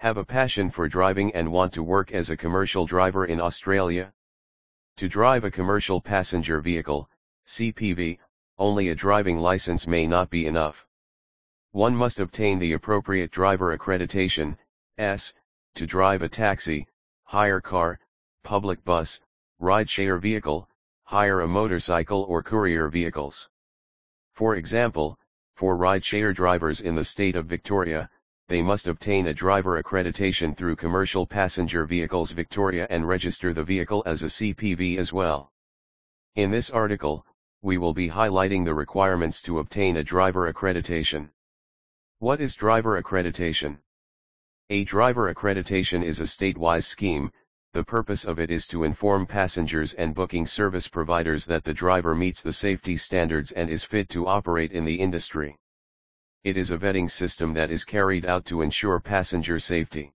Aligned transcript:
Have 0.00 0.16
a 0.16 0.24
passion 0.24 0.70
for 0.70 0.86
driving 0.86 1.34
and 1.34 1.50
want 1.50 1.72
to 1.72 1.82
work 1.82 2.12
as 2.12 2.30
a 2.30 2.36
commercial 2.36 2.86
driver 2.86 3.26
in 3.26 3.40
Australia? 3.40 4.12
To 4.98 5.08
drive 5.08 5.42
a 5.42 5.50
commercial 5.50 6.00
passenger 6.00 6.60
vehicle, 6.60 7.10
CPV, 7.48 8.20
only 8.58 8.90
a 8.90 8.94
driving 8.94 9.38
license 9.38 9.88
may 9.88 10.06
not 10.06 10.30
be 10.30 10.46
enough. 10.46 10.86
One 11.72 11.96
must 11.96 12.20
obtain 12.20 12.60
the 12.60 12.74
appropriate 12.74 13.32
driver 13.32 13.76
accreditation, 13.76 14.56
S, 14.98 15.34
to 15.74 15.84
drive 15.84 16.22
a 16.22 16.28
taxi, 16.28 16.86
hire 17.24 17.60
car, 17.60 17.98
public 18.44 18.84
bus, 18.84 19.20
ride-share 19.58 20.18
vehicle, 20.18 20.68
hire 21.02 21.40
a 21.40 21.48
motorcycle 21.48 22.22
or 22.22 22.44
courier 22.44 22.88
vehicles. 22.88 23.50
For 24.34 24.54
example, 24.54 25.18
for 25.54 25.76
ride-share 25.76 26.32
drivers 26.32 26.82
in 26.82 26.94
the 26.94 27.02
state 27.02 27.34
of 27.34 27.46
Victoria, 27.46 28.08
they 28.48 28.62
must 28.62 28.88
obtain 28.88 29.26
a 29.26 29.34
driver 29.34 29.82
accreditation 29.82 30.56
through 30.56 30.74
Commercial 30.74 31.26
Passenger 31.26 31.84
Vehicles 31.84 32.30
Victoria 32.30 32.86
and 32.88 33.06
register 33.06 33.52
the 33.52 33.62
vehicle 33.62 34.02
as 34.06 34.22
a 34.22 34.26
CPV 34.26 34.96
as 34.96 35.12
well. 35.12 35.52
In 36.34 36.50
this 36.50 36.70
article, 36.70 37.26
we 37.60 37.76
will 37.76 37.92
be 37.92 38.08
highlighting 38.08 38.64
the 38.64 38.74
requirements 38.74 39.42
to 39.42 39.58
obtain 39.58 39.98
a 39.98 40.04
driver 40.04 40.50
accreditation. 40.50 41.28
What 42.20 42.40
is 42.40 42.54
driver 42.54 43.02
accreditation? 43.02 43.78
A 44.70 44.84
driver 44.84 45.32
accreditation 45.32 46.02
is 46.02 46.20
a 46.20 46.26
state-wise 46.26 46.86
scheme, 46.86 47.30
the 47.74 47.84
purpose 47.84 48.24
of 48.24 48.38
it 48.38 48.50
is 48.50 48.66
to 48.68 48.84
inform 48.84 49.26
passengers 49.26 49.92
and 49.92 50.14
booking 50.14 50.46
service 50.46 50.88
providers 50.88 51.44
that 51.44 51.64
the 51.64 51.74
driver 51.74 52.14
meets 52.14 52.40
the 52.40 52.52
safety 52.52 52.96
standards 52.96 53.52
and 53.52 53.68
is 53.68 53.84
fit 53.84 54.08
to 54.08 54.26
operate 54.26 54.72
in 54.72 54.86
the 54.86 55.00
industry. 55.00 55.58
It 56.44 56.56
is 56.56 56.70
a 56.70 56.78
vetting 56.78 57.10
system 57.10 57.52
that 57.54 57.70
is 57.70 57.84
carried 57.84 58.24
out 58.24 58.44
to 58.46 58.62
ensure 58.62 59.00
passenger 59.00 59.58
safety. 59.58 60.12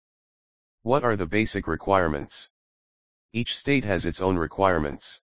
What 0.82 1.04
are 1.04 1.16
the 1.16 1.26
basic 1.26 1.68
requirements? 1.68 2.50
Each 3.34 3.58
state 3.58 3.84
has 3.84 4.06
its 4.06 4.22
own 4.22 4.38
requirements. 4.38 5.22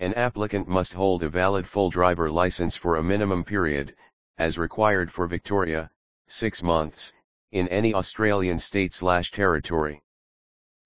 An 0.00 0.14
applicant 0.14 0.68
must 0.68 0.92
hold 0.92 1.22
a 1.22 1.28
valid 1.28 1.68
full 1.68 1.90
driver 1.90 2.30
license 2.30 2.76
for 2.76 2.96
a 2.96 3.02
minimum 3.02 3.44
period, 3.44 3.96
as 4.38 4.58
required 4.58 5.12
for 5.12 5.26
Victoria, 5.26 5.90
6 6.26 6.62
months, 6.62 7.12
in 7.52 7.66
any 7.68 7.94
Australian 7.94 8.58
state/territory. 8.58 10.02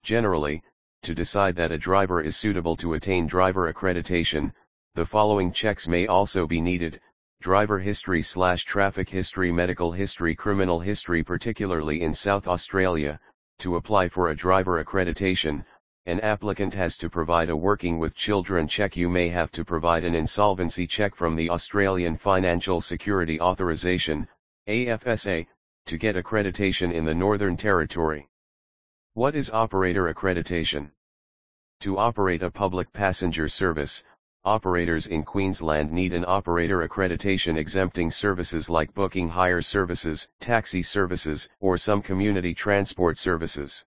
Generally, 0.03 0.63
to 1.01 1.13
decide 1.13 1.55
that 1.55 1.71
a 1.71 1.77
driver 1.77 2.21
is 2.21 2.37
suitable 2.37 2.75
to 2.77 2.93
attain 2.93 3.27
driver 3.27 3.71
accreditation, 3.71 4.53
the 4.95 5.05
following 5.05 5.51
checks 5.51 5.87
may 5.87 6.07
also 6.07 6.47
be 6.47 6.61
needed, 6.61 7.01
driver 7.43 7.77
history 7.77 8.21
slash 8.21 8.63
traffic 8.63 9.09
history 9.09 9.51
medical 9.51 9.91
history 9.91 10.33
criminal 10.33 10.79
history 10.79 11.21
particularly 11.21 12.01
in 12.01 12.13
South 12.13 12.47
Australia, 12.47 13.19
to 13.59 13.75
apply 13.75 14.07
for 14.07 14.29
a 14.29 14.35
driver 14.35 14.81
accreditation, 14.81 15.65
an 16.05 16.21
applicant 16.21 16.73
has 16.73 16.95
to 16.95 17.09
provide 17.09 17.49
a 17.49 17.57
working 17.57 17.99
with 17.99 18.15
children 18.15 18.65
check 18.65 18.95
you 18.95 19.09
may 19.09 19.27
have 19.27 19.51
to 19.51 19.65
provide 19.65 20.05
an 20.05 20.15
insolvency 20.15 20.87
check 20.87 21.13
from 21.15 21.35
the 21.35 21.49
Australian 21.49 22.15
Financial 22.15 22.79
Security 22.79 23.41
Authorisation, 23.41 24.25
AFSA, 24.69 25.45
to 25.85 25.97
get 25.97 26.15
accreditation 26.15 26.93
in 26.93 27.03
the 27.03 27.13
Northern 27.13 27.57
Territory. 27.57 28.25
What 29.15 29.35
is 29.35 29.51
operator 29.51 30.13
accreditation? 30.13 30.91
To 31.81 31.97
operate 31.97 32.41
a 32.41 32.49
public 32.49 32.93
passenger 32.93 33.49
service, 33.49 34.01
operators 34.45 35.07
in 35.07 35.23
Queensland 35.23 35.89
need 35.89 36.11
an 36.11 36.25
operator 36.27 36.85
accreditation 36.85 37.57
exempting 37.57 38.11
services 38.11 38.69
like 38.69 38.93
booking 38.93 39.29
hire 39.29 39.61
services, 39.61 40.27
taxi 40.41 40.83
services, 40.83 41.49
or 41.61 41.77
some 41.77 42.01
community 42.01 42.53
transport 42.53 43.17
services. 43.17 43.85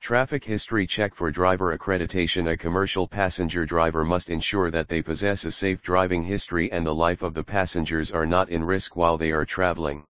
Traffic 0.00 0.44
history 0.44 0.86
check 0.86 1.12
for 1.12 1.28
driver 1.32 1.76
accreditation 1.76 2.52
A 2.52 2.56
commercial 2.56 3.08
passenger 3.08 3.66
driver 3.66 4.04
must 4.04 4.30
ensure 4.30 4.70
that 4.70 4.86
they 4.86 5.02
possess 5.02 5.44
a 5.44 5.50
safe 5.50 5.82
driving 5.82 6.22
history 6.22 6.70
and 6.70 6.86
the 6.86 6.94
life 6.94 7.22
of 7.22 7.34
the 7.34 7.42
passengers 7.42 8.12
are 8.12 8.26
not 8.26 8.50
in 8.50 8.62
risk 8.62 8.94
while 8.94 9.18
they 9.18 9.32
are 9.32 9.44
traveling. 9.44 10.04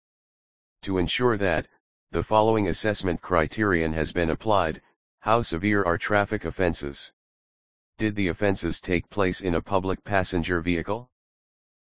To 0.82 0.98
ensure 0.98 1.38
that, 1.38 1.70
the 2.12 2.24
following 2.24 2.68
assessment 2.68 3.22
criterion 3.22 3.94
has 3.94 4.12
been 4.12 4.32
applied, 4.32 4.82
how 5.22 5.42
severe 5.42 5.84
are 5.84 5.98
traffic 5.98 6.44
offenses? 6.44 7.14
Did 7.98 8.16
the 8.16 8.28
offenses 8.28 8.80
take 8.80 9.10
place 9.10 9.42
in 9.42 9.54
a 9.54 9.62
public 9.62 10.04
passenger 10.04 10.62
vehicle? 10.62 11.12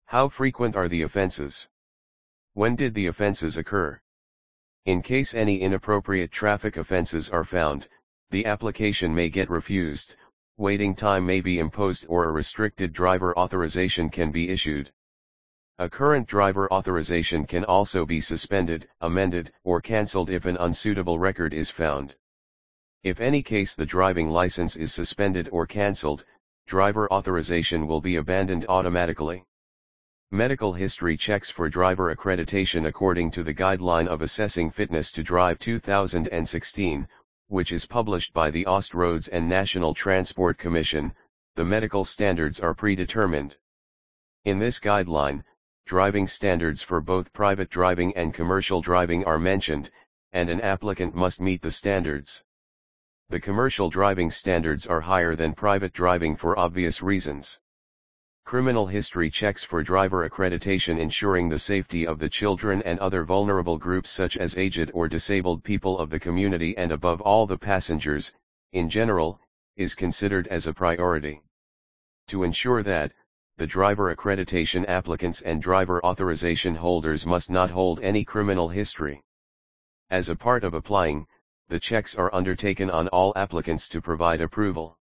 How 0.04 0.28
frequent 0.28 0.76
are 0.76 0.88
the 0.88 1.02
offenses? 1.02 1.68
When 2.54 2.76
did 2.76 2.94
the 2.94 3.08
offenses 3.08 3.56
occur? 3.56 4.00
In 4.84 5.02
case 5.02 5.34
any 5.34 5.60
inappropriate 5.60 6.30
traffic 6.30 6.76
offenses 6.76 7.28
are 7.28 7.42
found, 7.42 7.88
the 8.30 8.46
application 8.46 9.14
may 9.14 9.28
get 9.28 9.50
refused, 9.50 10.14
waiting 10.56 10.94
time 10.94 11.26
may 11.26 11.40
be 11.40 11.58
imposed 11.58 12.06
or 12.08 12.24
a 12.24 12.30
restricted 12.30 12.92
driver 12.92 13.36
authorization 13.36 14.08
can 14.08 14.30
be 14.30 14.48
issued. 14.48 14.92
A 15.78 15.90
current 15.90 16.28
driver 16.28 16.72
authorization 16.72 17.46
can 17.46 17.64
also 17.64 18.06
be 18.06 18.20
suspended, 18.20 18.88
amended, 19.00 19.52
or 19.64 19.80
cancelled 19.80 20.30
if 20.30 20.46
an 20.46 20.56
unsuitable 20.56 21.18
record 21.18 21.52
is 21.52 21.68
found. 21.68 22.14
If 23.02 23.20
any 23.20 23.42
case 23.42 23.74
the 23.74 23.86
driving 23.86 24.30
license 24.30 24.76
is 24.76 24.92
suspended 24.92 25.48
or 25.52 25.66
cancelled, 25.66 26.24
driver 26.66 27.12
authorization 27.12 27.86
will 27.86 28.00
be 28.00 28.16
abandoned 28.16 28.66
automatically. 28.68 29.44
Medical 30.32 30.72
history 30.72 31.16
checks 31.16 31.50
for 31.50 31.68
driver 31.68 32.14
accreditation 32.14 32.88
according 32.88 33.30
to 33.30 33.44
the 33.44 33.54
Guideline 33.54 34.08
of 34.08 34.22
Assessing 34.22 34.70
Fitness 34.70 35.12
to 35.12 35.22
Drive 35.22 35.60
2016, 35.60 37.06
which 37.46 37.70
is 37.70 37.86
published 37.86 38.32
by 38.32 38.50
the 38.50 38.64
Austroads 38.64 39.28
and 39.30 39.48
National 39.48 39.94
Transport 39.94 40.58
Commission, 40.58 41.14
the 41.54 41.64
medical 41.64 42.04
standards 42.04 42.58
are 42.58 42.74
predetermined. 42.74 43.56
In 44.44 44.58
this 44.58 44.80
guideline, 44.80 45.44
driving 45.86 46.26
standards 46.26 46.82
for 46.82 47.00
both 47.00 47.32
private 47.32 47.70
driving 47.70 48.16
and 48.16 48.34
commercial 48.34 48.80
driving 48.80 49.24
are 49.24 49.38
mentioned, 49.38 49.92
and 50.32 50.50
an 50.50 50.60
applicant 50.60 51.14
must 51.14 51.40
meet 51.40 51.62
the 51.62 51.70
standards. 51.70 52.42
The 53.28 53.40
commercial 53.40 53.90
driving 53.90 54.30
standards 54.30 54.86
are 54.86 55.00
higher 55.00 55.34
than 55.34 55.52
private 55.52 55.92
driving 55.92 56.36
for 56.36 56.56
obvious 56.56 57.02
reasons. 57.02 57.58
Criminal 58.44 58.86
history 58.86 59.30
checks 59.30 59.64
for 59.64 59.82
driver 59.82 60.28
accreditation 60.30 61.00
ensuring 61.00 61.48
the 61.48 61.58
safety 61.58 62.06
of 62.06 62.20
the 62.20 62.28
children 62.28 62.82
and 62.82 63.00
other 63.00 63.24
vulnerable 63.24 63.78
groups 63.78 64.10
such 64.10 64.36
as 64.36 64.56
aged 64.56 64.92
or 64.94 65.08
disabled 65.08 65.64
people 65.64 65.98
of 65.98 66.08
the 66.08 66.20
community 66.20 66.76
and 66.76 66.92
above 66.92 67.20
all 67.20 67.48
the 67.48 67.58
passengers, 67.58 68.32
in 68.72 68.88
general, 68.88 69.40
is 69.76 69.96
considered 69.96 70.46
as 70.46 70.68
a 70.68 70.72
priority. 70.72 71.42
To 72.28 72.44
ensure 72.44 72.84
that, 72.84 73.12
the 73.56 73.66
driver 73.66 74.14
accreditation 74.14 74.88
applicants 74.88 75.40
and 75.40 75.60
driver 75.60 76.00
authorization 76.06 76.76
holders 76.76 77.26
must 77.26 77.50
not 77.50 77.70
hold 77.70 77.98
any 78.02 78.24
criminal 78.24 78.68
history. 78.68 79.20
As 80.10 80.28
a 80.28 80.36
part 80.36 80.62
of 80.62 80.74
applying, 80.74 81.26
the 81.68 81.80
checks 81.80 82.14
are 82.14 82.34
undertaken 82.34 82.90
on 82.90 83.08
all 83.08 83.32
applicants 83.34 83.88
to 83.88 84.00
provide 84.00 84.40
approval. 84.40 84.98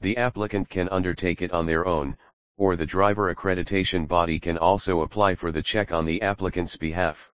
The 0.00 0.16
applicant 0.16 0.70
can 0.70 0.88
undertake 0.88 1.42
it 1.42 1.52
on 1.52 1.66
their 1.66 1.86
own, 1.86 2.16
or 2.56 2.76
the 2.76 2.86
driver 2.86 3.34
accreditation 3.34 4.08
body 4.08 4.38
can 4.38 4.56
also 4.56 5.02
apply 5.02 5.34
for 5.34 5.52
the 5.52 5.62
check 5.62 5.92
on 5.92 6.06
the 6.06 6.22
applicant's 6.22 6.76
behalf. 6.76 7.30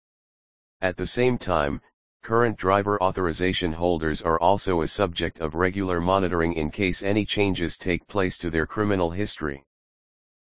At 0.81 0.95
the 0.95 1.07
same 1.07 1.37
time, 1.37 1.81
current 2.23 2.57
driver 2.57 3.01
authorization 3.01 3.73
holders 3.73 4.21
are 4.21 4.39
also 4.39 4.81
a 4.81 4.87
subject 4.87 5.39
of 5.39 5.55
regular 5.55 5.99
monitoring 5.99 6.53
in 6.53 6.71
case 6.71 7.03
any 7.03 7.25
changes 7.25 7.77
take 7.77 8.07
place 8.07 8.37
to 8.37 8.49
their 8.49 8.65
criminal 8.65 9.11
history. 9.11 9.65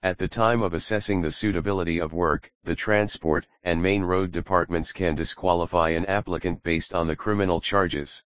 At 0.00 0.18
the 0.18 0.28
time 0.28 0.62
of 0.62 0.74
assessing 0.74 1.22
the 1.22 1.32
suitability 1.32 1.98
of 1.98 2.12
work, 2.12 2.52
the 2.62 2.76
transport 2.76 3.48
and 3.64 3.82
main 3.82 4.04
road 4.04 4.30
departments 4.30 4.92
can 4.92 5.16
disqualify 5.16 5.88
an 5.88 6.06
applicant 6.06 6.62
based 6.62 6.94
on 6.94 7.08
the 7.08 7.16
criminal 7.16 7.60
charges. 7.60 8.22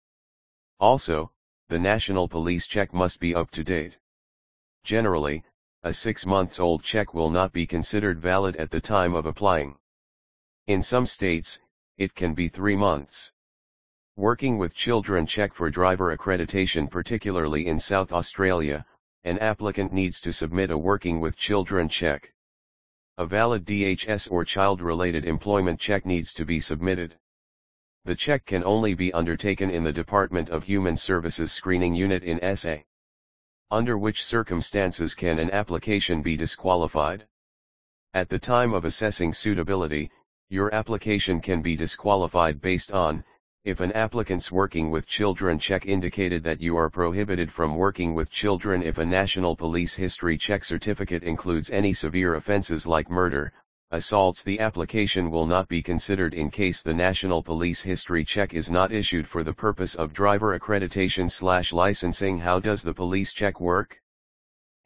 Also, 0.79 1.31
the 1.67 1.77
national 1.77 2.27
police 2.27 2.65
check 2.65 2.91
must 2.91 3.19
be 3.19 3.35
up 3.35 3.51
to 3.51 3.63
date. 3.63 3.99
Generally, 4.83 5.43
a 5.83 5.93
six 5.93 6.25
months 6.25 6.59
old 6.59 6.83
check 6.83 7.13
will 7.13 7.29
not 7.29 7.53
be 7.53 7.67
considered 7.67 8.19
valid 8.19 8.55
at 8.55 8.71
the 8.71 8.81
time 8.81 9.13
of 9.13 9.27
applying. 9.27 9.77
In 10.65 10.81
some 10.81 11.05
states, 11.05 11.59
it 11.97 12.15
can 12.15 12.33
be 12.33 12.47
three 12.47 12.75
months. 12.75 13.31
Working 14.15 14.57
with 14.57 14.73
children 14.73 15.27
check 15.27 15.53
for 15.53 15.69
driver 15.69 16.17
accreditation 16.17 16.89
particularly 16.89 17.67
in 17.67 17.77
South 17.77 18.11
Australia, 18.11 18.87
an 19.25 19.37
applicant 19.39 19.91
needs 19.91 20.21
to 20.21 20.31
submit 20.31 20.71
a 20.71 20.77
Working 20.77 21.19
with 21.19 21.35
Children 21.35 21.89
check. 21.89 22.33
A 23.17 23.25
valid 23.25 23.65
DHS 23.65 24.31
or 24.31 24.45
child-related 24.45 25.25
employment 25.25 25.77
check 25.77 26.05
needs 26.05 26.33
to 26.35 26.45
be 26.45 26.61
submitted. 26.61 27.17
The 28.05 28.15
check 28.15 28.45
can 28.45 28.63
only 28.63 28.93
be 28.93 29.11
undertaken 29.11 29.69
in 29.69 29.83
the 29.83 29.91
Department 29.91 30.49
of 30.49 30.63
Human 30.63 30.95
Services 30.95 31.51
Screening 31.51 31.93
Unit 31.95 32.23
in 32.23 32.55
SA. 32.55 32.77
Under 33.69 33.97
which 33.97 34.23
circumstances 34.23 35.13
can 35.13 35.37
an 35.37 35.51
application 35.51 36.21
be 36.21 36.37
disqualified? 36.37 37.27
At 38.13 38.29
the 38.29 38.39
time 38.39 38.73
of 38.73 38.85
assessing 38.85 39.33
suitability, 39.33 40.09
your 40.47 40.73
application 40.73 41.41
can 41.41 41.61
be 41.61 41.75
disqualified 41.75 42.61
based 42.61 42.93
on, 42.93 43.25
If 43.69 43.81
an 43.81 43.91
applicant's 43.91 44.51
working 44.51 44.89
with 44.89 45.05
children 45.05 45.59
check 45.59 45.85
indicated 45.85 46.43
that 46.43 46.59
you 46.59 46.75
are 46.75 46.89
prohibited 46.89 47.51
from 47.51 47.75
working 47.75 48.15
with 48.15 48.31
children 48.31 48.81
if 48.81 48.97
a 48.97 49.05
national 49.05 49.55
police 49.55 49.93
history 49.93 50.39
check 50.39 50.63
certificate 50.63 51.21
includes 51.21 51.69
any 51.69 51.93
severe 51.93 52.33
offenses 52.33 52.87
like 52.87 53.11
murder, 53.11 53.53
assaults 53.91 54.41
the 54.41 54.59
application 54.59 55.29
will 55.29 55.45
not 55.45 55.67
be 55.67 55.83
considered 55.83 56.33
in 56.33 56.49
case 56.49 56.81
the 56.81 56.95
national 56.95 57.43
police 57.43 57.79
history 57.79 58.25
check 58.25 58.55
is 58.55 58.71
not 58.71 58.91
issued 58.91 59.27
for 59.27 59.43
the 59.43 59.53
purpose 59.53 59.93
of 59.93 60.13
driver 60.13 60.57
accreditation 60.57 61.29
slash 61.29 61.71
licensing. 61.71 62.39
How 62.39 62.59
does 62.59 62.81
the 62.81 62.95
police 62.95 63.31
check 63.31 63.61
work? 63.61 64.01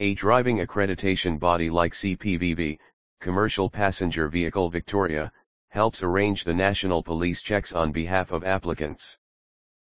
A 0.01 0.13
driving 0.13 0.57
accreditation 0.57 1.39
body 1.39 1.69
like 1.69 1.93
CPVV, 1.93 2.77
Commercial 3.21 3.69
Passenger 3.69 4.27
Vehicle 4.27 4.69
Victoria, 4.69 5.31
helps 5.73 6.03
arrange 6.03 6.43
the 6.43 6.53
national 6.53 7.01
police 7.01 7.41
checks 7.41 7.73
on 7.73 7.91
behalf 7.91 8.31
of 8.31 8.43
applicants. 8.43 9.17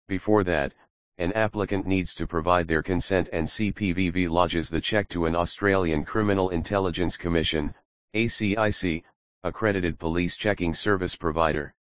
Before 0.08 0.42
that, 0.44 0.72
an 1.18 1.34
applicant 1.34 1.86
needs 1.86 2.14
to 2.14 2.26
provide 2.26 2.66
their 2.66 2.82
consent 2.82 3.28
and 3.30 3.46
CPVV 3.46 4.30
lodges 4.30 4.70
the 4.70 4.80
check 4.80 5.06
to 5.10 5.26
an 5.26 5.36
Australian 5.36 6.02
Criminal 6.02 6.48
Intelligence 6.48 7.18
Commission, 7.18 7.74
ACIC, 8.14 9.04
accredited 9.44 9.98
police 9.98 10.34
checking 10.34 10.72
service 10.72 11.14
provider. 11.14 11.74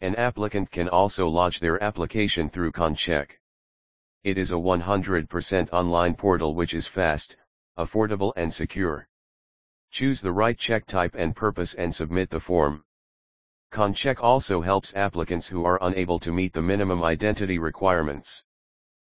An 0.00 0.14
applicant 0.14 0.70
can 0.70 0.88
also 0.88 1.26
lodge 1.26 1.58
their 1.58 1.82
application 1.82 2.48
through 2.48 2.70
KonCheck. 2.70 3.30
It 4.22 4.38
is 4.38 4.52
a 4.52 4.54
100% 4.54 5.72
online 5.72 6.14
portal 6.14 6.54
which 6.54 6.72
is 6.72 6.86
fast, 6.86 7.36
affordable 7.76 8.32
and 8.36 8.54
secure. 8.54 9.08
Choose 9.90 10.20
the 10.20 10.30
right 10.30 10.56
check 10.56 10.86
type 10.86 11.16
and 11.16 11.34
purpose 11.34 11.74
and 11.74 11.92
submit 11.92 12.30
the 12.30 12.38
form. 12.38 12.84
KonCheck 13.70 14.22
also 14.22 14.62
helps 14.62 14.94
applicants 14.96 15.46
who 15.46 15.64
are 15.64 15.78
unable 15.82 16.18
to 16.20 16.32
meet 16.32 16.52
the 16.52 16.62
minimum 16.62 17.04
identity 17.04 17.58
requirements. 17.58 18.42